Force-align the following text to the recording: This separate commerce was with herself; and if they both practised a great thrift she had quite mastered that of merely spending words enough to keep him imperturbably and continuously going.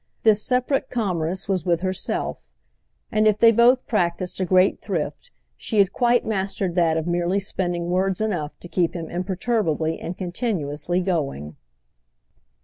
This 0.23 0.41
separate 0.41 0.89
commerce 0.89 1.47
was 1.47 1.63
with 1.63 1.81
herself; 1.81 2.49
and 3.11 3.27
if 3.27 3.37
they 3.37 3.51
both 3.51 3.85
practised 3.85 4.41
a 4.41 4.45
great 4.45 4.81
thrift 4.81 5.29
she 5.57 5.77
had 5.77 5.93
quite 5.93 6.25
mastered 6.25 6.73
that 6.73 6.97
of 6.97 7.05
merely 7.05 7.39
spending 7.39 7.85
words 7.91 8.19
enough 8.19 8.57
to 8.61 8.67
keep 8.67 8.95
him 8.95 9.11
imperturbably 9.11 9.99
and 9.99 10.17
continuously 10.17 11.01
going. 11.01 11.55